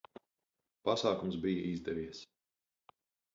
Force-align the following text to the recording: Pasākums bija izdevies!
Pasākums 0.89 1.37
bija 1.43 1.67
izdevies! 1.73 2.23